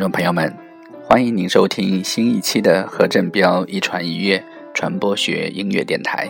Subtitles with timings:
[0.00, 0.50] 众朋友们，
[1.04, 4.42] 欢迎您收听新一期的何振彪一传一乐
[4.72, 6.26] 传播学音乐电台。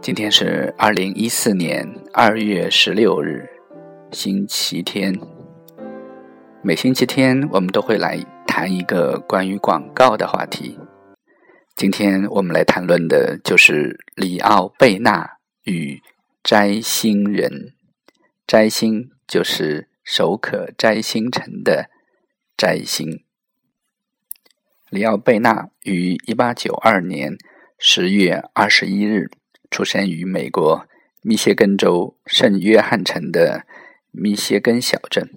[0.00, 3.44] 今天是二零一四年二月十六日，
[4.12, 5.18] 星期天。
[6.62, 10.78] 每星期天，我们都会来谈一个关于广告的话题。
[11.74, 15.28] 今天我们来谈论的就是里奥贝纳
[15.64, 16.00] 与
[16.44, 17.72] 摘星人。
[18.46, 21.90] 摘星就是手可摘星辰的
[22.64, 23.22] 摘星。
[24.88, 27.36] 里奥贝纳于一八九二年
[27.76, 29.30] 十月二十一日
[29.70, 30.88] 出生于美国
[31.20, 33.66] 密歇根州圣约翰城的
[34.10, 35.28] 密歇根小镇。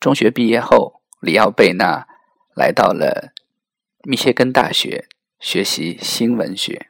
[0.00, 2.08] 中学毕业后，里奥贝纳
[2.56, 3.32] 来到了
[4.02, 5.06] 密歇根大学
[5.38, 6.88] 学习新闻学。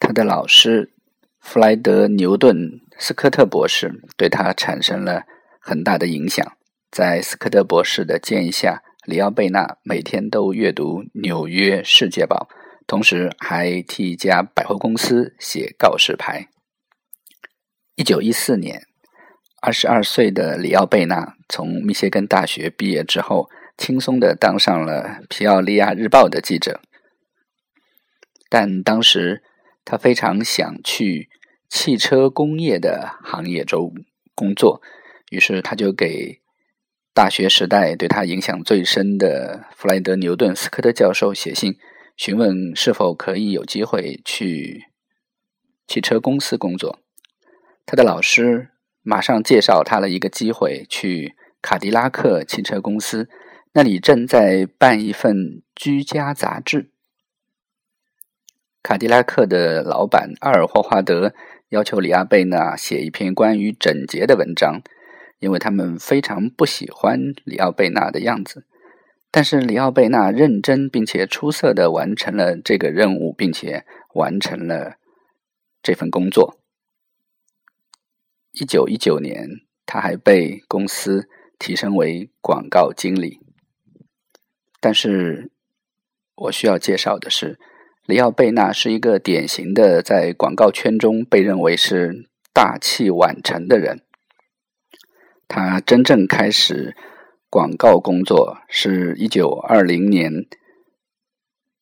[0.00, 0.92] 他的老师
[1.38, 5.22] 弗莱德·牛顿斯科特博士对他产生了
[5.60, 6.57] 很大的影响。
[6.90, 12.48] 在斯科特博士的建议下，里奥贝纳每天都阅读《纽约世界报》，
[12.86, 16.48] 同时还替一家百货公司写告示牌。
[17.94, 18.82] 一九一四年。
[19.60, 26.80] 二十二岁的里奥贝纳从密歇根大学毕业之后，轻松的当上了皮奥利亚日报的记者。
[28.48, 29.42] 但当时
[29.84, 31.28] 他非常想去
[31.68, 33.92] 汽车工业的行业中
[34.36, 34.80] 工作，
[35.30, 36.40] 于是他就给
[37.18, 41.76] 大学时代对他影响最深的弗莱德·牛顿斯科特教授写信，
[42.16, 44.84] 询问是否可以有机会去
[45.88, 47.00] 汽车公司工作。
[47.84, 48.68] 他的老师。
[49.02, 53.28] 马上介绍他了一个机会，去卡迪拉克汽车公司，
[53.72, 56.92] 那里正在办一份居家杂志。
[58.82, 61.34] 卡迪拉克的老板阿尔霍华德
[61.70, 64.82] 要求里亚贝纳写一篇关于整洁的文章，
[65.38, 68.64] 因为他们非常不喜欢里奥贝纳的样子。
[69.30, 73.84] 但是里奥贝纳认真并且出色的完成了这个任务，并且
[74.14, 74.96] 完成了
[75.82, 76.58] 这份工作。
[78.52, 81.28] 一九一九年，他还被公司
[81.58, 83.40] 提升为广告经理。
[84.80, 85.50] 但是，
[86.34, 87.58] 我需要介绍的是，
[88.06, 94.00] 里奥贝纳是一个典型的在广告圈中被认为是大器晚成的人。
[95.48, 96.94] 他真正开始
[97.50, 100.46] 广告工作是一九二零年，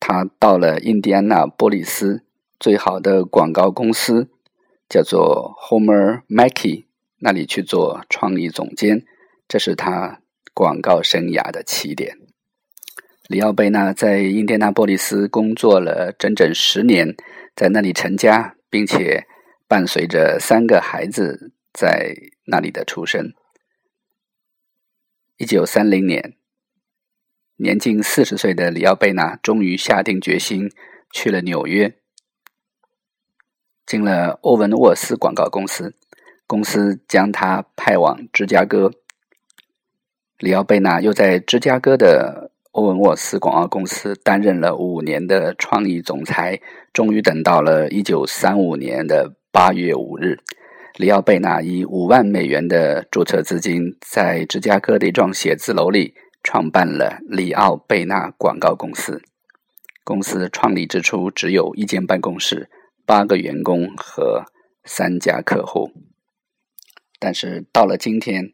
[0.00, 2.22] 他到了印第安纳波利斯
[2.58, 4.30] 最好的广告公司。
[4.88, 6.84] 叫做 Homer Mackey，
[7.18, 9.04] 那里去做创意总监，
[9.48, 10.20] 这是他
[10.54, 12.16] 广告生涯的起点。
[13.26, 17.16] 里奥贝纳在印第安纳波利斯工作了整整十年，
[17.56, 19.26] 在那里成家，并且
[19.66, 23.32] 伴随着三个孩子在那里的出生。
[25.38, 26.34] 一九三零年，
[27.56, 30.72] 年近四十岁的里奥贝纳终于下定决心
[31.12, 31.94] 去了纽约。
[33.84, 35.94] 进了欧文沃斯广告公司，
[36.46, 38.90] 公司将他派往芝加哥。
[40.38, 46.58] 里奥贝纳又在芝加哥的欧文沃斯广告公司担任了五年的创意总裁。
[46.94, 50.38] 终于等到了一九三五年的八月五日，
[50.96, 59.22] 里奥贝纳以五万美元的注册资金，在芝加哥的一幢写字楼里创办了里奥贝纳广告公司。
[60.04, 62.70] 公司创立之初只有一间办公室。
[63.04, 64.46] 八个员工和
[64.82, 65.92] 三家客户，
[67.20, 68.52] 但是到了今天，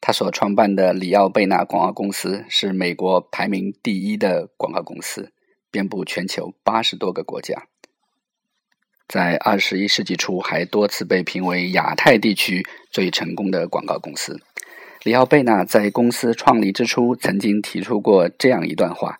[0.00, 5.34] 他所创办的里奥贝纳广告公司是美国排名第一的广告公司，
[5.70, 7.66] 遍布全球八十多个国家。
[9.08, 14.40] 在二十一世纪初，还多次被评为亚太地区最成功的广告公司。
[15.02, 19.18] 里奥贝纳在公司创立之初曾经提出过这样一段话：“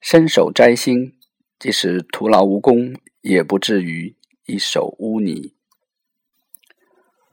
[0.00, 1.14] 伸手摘星，
[1.58, 2.94] 即使徒劳无功。”
[3.26, 4.14] 也不至于
[4.44, 5.52] 一手污泥。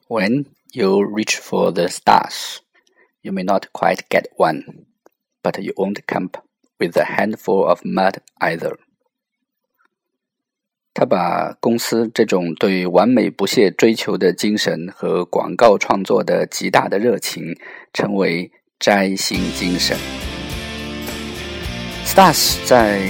[0.07, 2.57] When you reach for the stars,
[3.21, 4.85] you may not quite get one,
[5.43, 6.31] but you won't come
[6.79, 8.77] with a handful of mud either.
[10.93, 17.57] 他把公司这种对完美不懈追求的精神和广告创作的极大的热情
[17.93, 19.97] 称为“摘星精神”。
[22.05, 23.01] Stars 在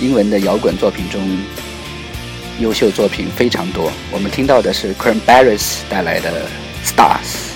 [0.00, 1.20] 英文的摇滚作品中。
[2.60, 6.46] 优秀作品非常多，我们听到的是 Cranberries 带来的
[6.84, 7.51] Stars。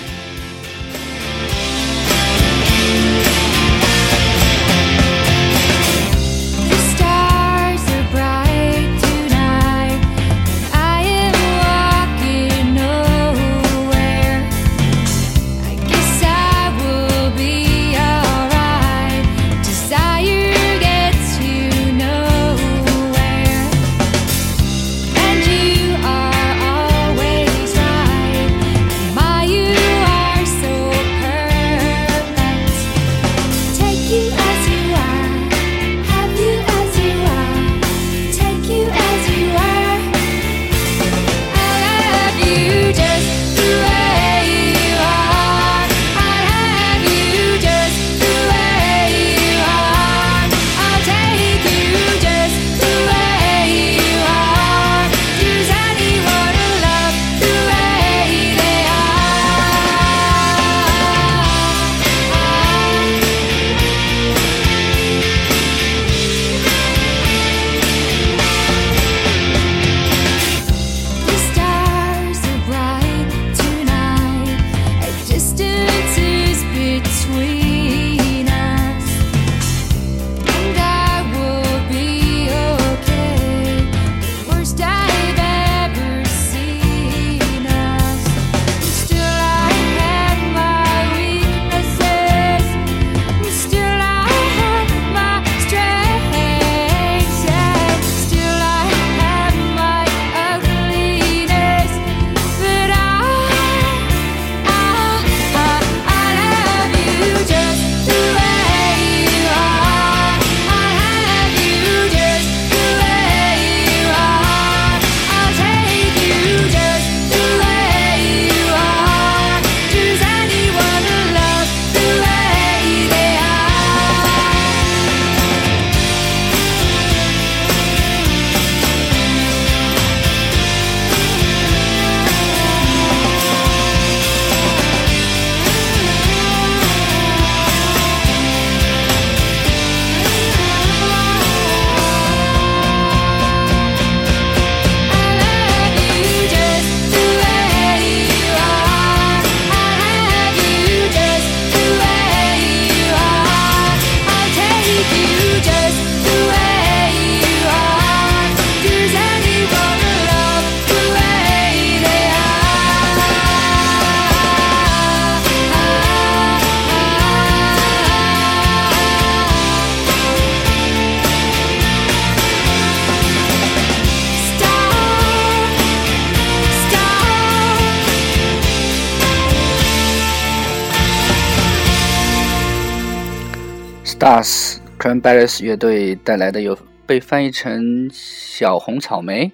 [184.19, 186.75] Stars Cranberries 乐队带来的有
[187.05, 189.51] 被翻译成小红草莓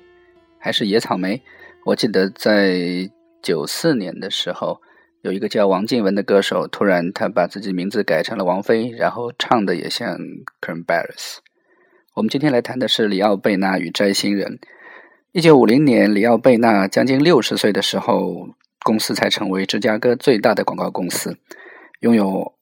[0.57, 1.43] 还是野草莓？
[1.83, 3.09] 我记得在
[3.41, 4.79] 九四年的时候，
[5.21, 10.17] 有一个叫王静文的歌手，突然他把自己名字改成了王菲，然后唱的也像
[10.61, 11.39] Cranberries。
[12.13, 14.59] 我们今天来谈的是里奥贝纳与摘星人。
[15.33, 18.47] 一九五零年，里奥贝纳将近六十岁的时候，
[18.85, 21.37] 公司才成为芝加哥最大的广告公司，
[21.99, 22.52] 拥有。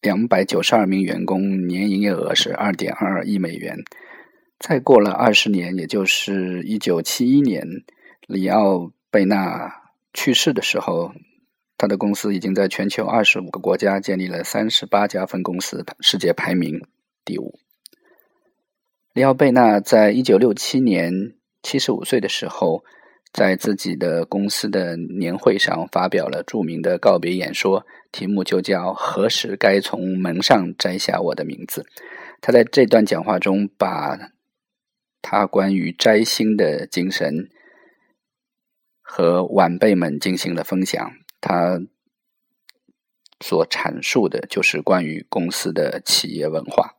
[0.00, 3.78] 两百九十二名员工，年营业额是二点二二亿美元。
[4.58, 7.66] 再过了二十年，也就是一九七一年，
[8.26, 9.72] 里奥贝纳
[10.14, 11.12] 去世的时候，
[11.76, 16.80] 他的公司已经在全球二十五个国家建立了三十八家分公司，世界排名
[17.24, 17.58] 第五。
[19.12, 22.84] 里奥贝纳在一九六七年七十五岁的时候。
[23.32, 31.86] 在自己的公司的年会上发表了著名的告别演说，题目就叫“何时该从门上摘下我的名字”。
[32.42, 34.18] 他在这段讲话中，把
[35.22, 37.48] 他关于摘星的精神
[39.00, 41.12] 和晚辈们进行了分享。
[41.40, 41.80] 他
[43.40, 46.96] 所阐述的就是关于公司的企业文化。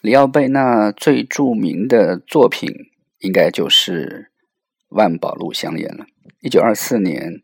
[0.00, 2.70] 里奥贝纳最著名的作品，
[3.18, 4.30] 应该就是。
[4.94, 6.06] 万宝路香烟了。
[6.40, 7.42] 一九二四年，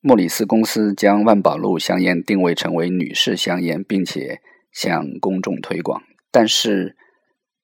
[0.00, 4.40] 莫里斯公司将万宝路香烟定位成为女士香烟，并且
[4.72, 6.96] 向公众推广，但是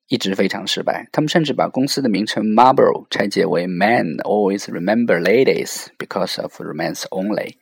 [0.08, 1.08] 一直非常失败。
[1.10, 7.54] 他们甚至把公司的名称 Marlboro 拆解为 Men always remember ladies because of romance only，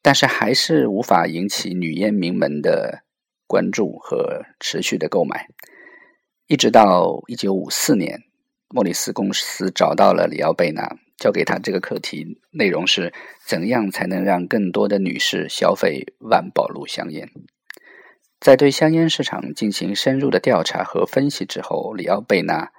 [0.00, 3.02] 但是还是无法引起女烟民们的
[3.46, 5.48] 关注和持续的购买。
[6.46, 8.29] 一直到一九五四年。
[8.72, 13.12] 莫里斯公司找到了里奥贝纳，交给他这个课题，内容是
[13.44, 17.28] 怎样才能让更多的女士消费万宝路香烟。
[18.38, 22.70] 在对香烟市场进行深入的调查和分析之后，里奥贝纳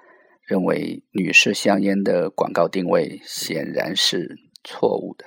[0.46, 5.26] 认为女士香烟的广告定位显然是错误的。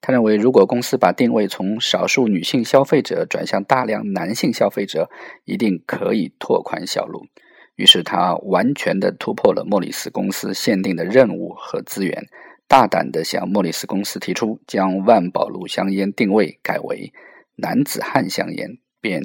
[0.00, 5.10] 他认为，如果公司把定位从少数女性消费者转向大量男性消费者，
[5.44, 7.26] 一定可以拓宽销路。
[7.82, 12.28] 于是他完全的突破了莫里斯公司限定的任务和资源，
[12.68, 17.12] 大胆的向莫里斯公司提出将万宝路香烟定位改为
[17.56, 19.20] 男子汉香烟，变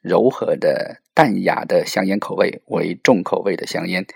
[0.00, 4.06] 柔和的淡雅的香烟口味为重口味的香烟，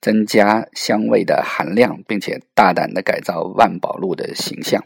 [0.00, 4.82] 增加香味的含量，并且大胆的改造万宝路的形象，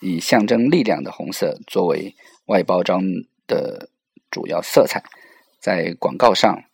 [0.00, 2.14] 以象征力量的红色作为
[2.48, 3.02] 外包装
[3.46, 3.88] 的
[4.30, 5.02] 主要色彩，
[5.58, 6.64] 在广告上。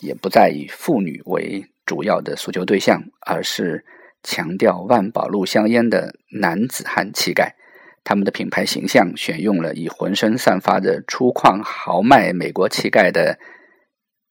[0.00, 3.84] 也不再以妇女为主要的诉求对象，而是
[4.22, 7.54] 强调万宝路香烟的男子汉气概。
[8.02, 13.38] 他们的品牌形象选用了以浑身散发着粗犷豪迈美国气概的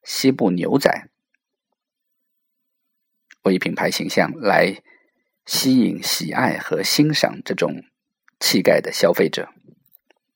[0.03, 1.07] 西部牛仔
[3.43, 4.81] 为品牌形象，来
[5.45, 7.83] 吸引喜爱和欣赏这种
[8.39, 9.49] 气概的消费者。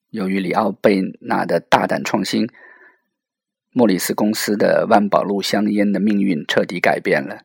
[0.10, 2.48] 由于里奥贝纳的大胆创新。
[3.76, 7.40] 莫里斯公司的万宝路香烟的命运彻底改变了。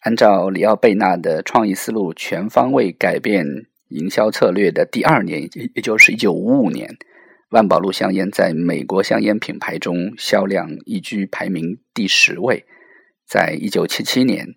[0.00, 3.46] 按照里奥贝纳的创意思路，全方位改变
[3.88, 6.98] 营销策略的第二年，也就是一九五五年，
[7.48, 12.66] 万宝路香烟在美国香烟品牌中销量一居排名第十位。
[13.26, 14.56] 在一九七七年，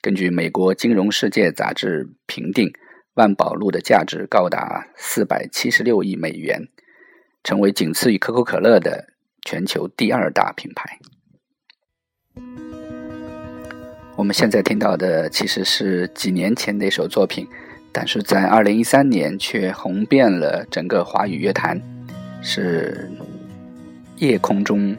[0.00, 2.72] 根据美国金融世界杂志评定，
[3.14, 6.68] 万宝路的价值高达四百七十六亿美元，
[7.42, 9.11] 成为仅次于可口可乐的。
[9.44, 10.98] 全球第二大品牌。
[14.14, 17.48] 我们现在听到的其实是几年前的一首作品，
[17.90, 21.80] 但是在二零一三年却红遍了整个华语乐坛，
[22.42, 23.10] 是
[24.18, 24.96] 夜空中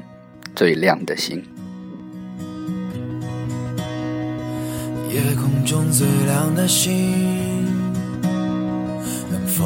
[0.56, 1.44] 最亮的星。
[5.10, 6.92] 夜空中最亮的星，
[9.32, 9.64] 能否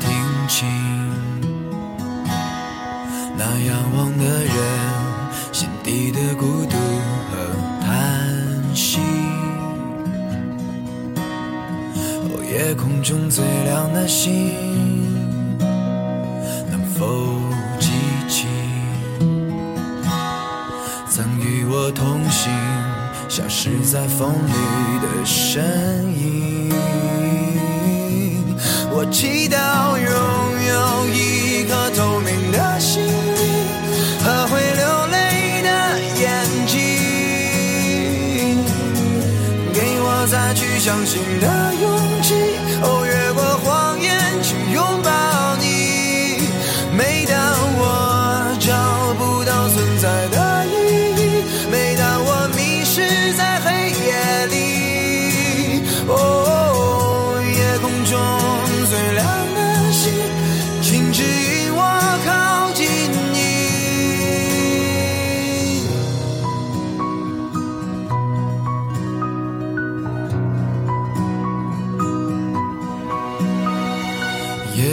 [0.00, 1.01] 听清？
[3.44, 4.54] 那仰望的人
[5.50, 6.76] 心底的孤独
[7.28, 7.34] 和
[7.84, 7.92] 叹
[8.72, 9.00] 息。
[12.22, 14.30] 哦，夜空中最亮的星，
[16.70, 17.40] 能否
[17.80, 17.90] 记
[18.28, 18.46] 起
[21.10, 22.48] 曾与我同行、
[23.28, 24.52] 消失在风里
[25.00, 25.64] 的身
[26.16, 26.70] 影？
[28.94, 30.31] 我祈祷有
[40.84, 42.34] 相信的勇气，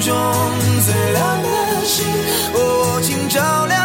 [0.00, 0.14] 中
[0.84, 2.06] 最亮的星，
[2.52, 3.75] 我，请照亮。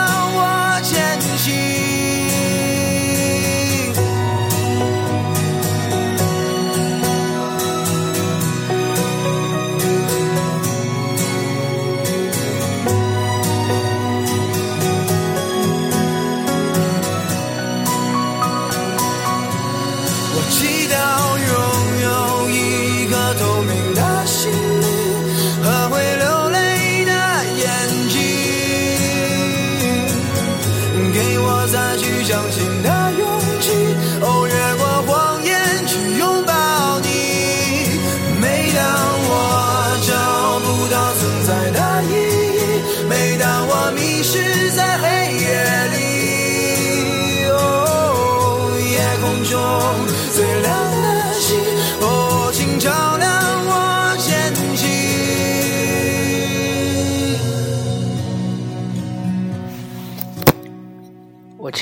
[31.68, 33.31] 再去相信的勇。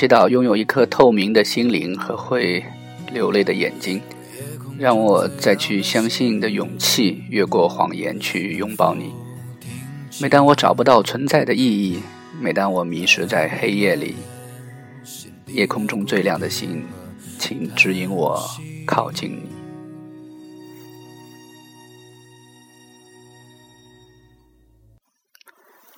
[0.00, 2.64] 祈祷拥有一颗透明的心灵和会
[3.12, 4.00] 流泪的眼睛，
[4.78, 9.12] 让我再去相信的勇气，越过谎言去拥抱你。
[10.18, 11.98] 每当我找不到存在的意义，
[12.40, 14.14] 每当我迷失在黑夜里，
[15.48, 16.82] 夜空中最亮的星，
[17.38, 18.42] 请指引我
[18.86, 19.59] 靠近你。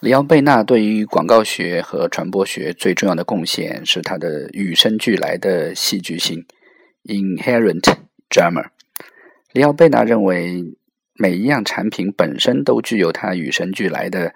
[0.02, 6.44] 里奥贝纳对于广告学和传播学最重要的贡献是他的与生俱来的戏剧性
[7.04, 7.84] （inherent
[8.28, 8.70] drama）。
[9.52, 10.64] 里奥贝纳认为，
[11.14, 14.34] 每一样产品本身都具有它与生俱来的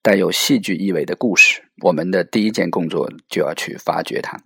[0.00, 1.60] 带有戏剧意味的故事。
[1.82, 4.40] 我们的第一件工作就要去发掘它。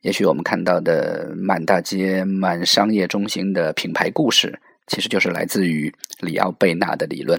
[0.00, 7.38] 也许我们看到的满大街、满商业中心的品牌故事，其实就是来自于里奥贝纳的理论。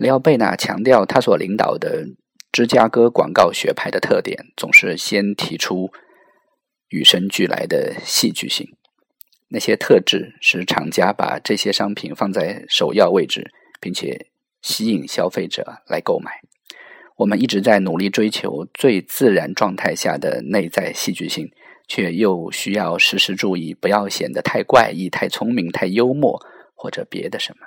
[0.00, 2.06] 廖贝纳强调，他所领导的
[2.50, 5.90] 芝加哥广告学派的特点，总是先提出
[6.88, 8.66] 与生俱来的戏剧性。
[9.48, 14.28] 那些特质使厂家把这些商品放在首要位置，并且
[14.62, 16.40] 吸引消费者来购买。
[17.16, 21.52] 我们一直在努力追求最自然状态下的内在戏剧性，
[21.86, 26.42] 却又需要时时注意，不要显得太怪异、太聪明、太幽默，
[26.74, 27.66] 或者别的什么。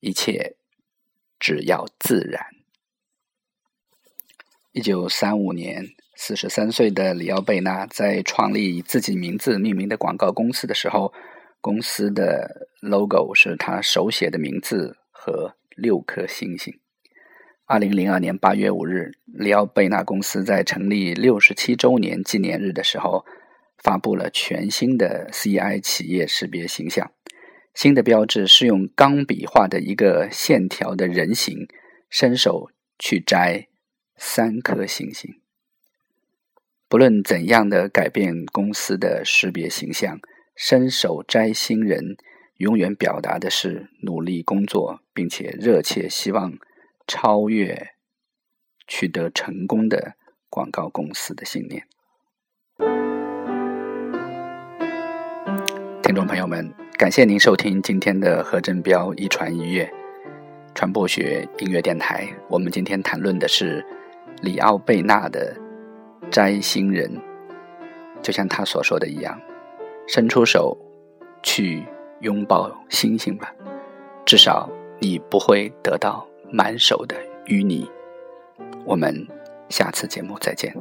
[0.00, 0.54] 一切。
[1.38, 2.46] 只要自然。
[4.72, 11.12] 一九三五年，四十三岁的里奥贝纳在创立以自己名字命名的广告公司的时候，
[11.60, 16.78] 公司的 logo 是他手写的名字和六颗星星。
[17.66, 23.26] 二零零二年八月五日，里奥贝纳公司在成立六十七周年纪念日的时候，
[23.82, 27.12] 发布了全新的 CI 企业识别形象。
[27.78, 31.68] 新的标志是用钢笔画的一个线条的人形，
[32.10, 33.68] 伸手去摘
[34.16, 35.40] 三颗星星。
[36.88, 40.18] 不论怎样的改变公司的识别形象，
[40.56, 42.16] 伸手摘星人
[42.56, 46.58] 永远表达的是努力工作，并且热切希望
[47.06, 47.90] 超越、
[48.88, 50.16] 取得成功的
[50.50, 51.86] 广告公司的信念。
[56.18, 56.68] 众朋友们。
[56.96, 59.88] 感谢您收听今天的何振彪一传一乐
[60.74, 62.26] 传播学音乐电台。
[62.48, 63.86] 我们今天谈论的是
[64.42, 65.56] 里奥贝纳的
[66.28, 67.08] 摘星人，
[68.20, 69.40] 就像他所说的一样，
[70.08, 70.76] 伸出手
[71.40, 71.84] 去
[72.22, 73.54] 拥抱星星吧，
[74.26, 77.14] 至少你不会得到满手的
[77.46, 77.88] 淤泥。
[78.84, 79.24] 我们
[79.68, 80.74] 下次节目再见。